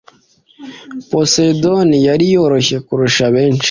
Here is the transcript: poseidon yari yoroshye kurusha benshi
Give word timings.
poseidon 1.11 1.89
yari 2.07 2.25
yoroshye 2.33 2.77
kurusha 2.87 3.23
benshi 3.35 3.59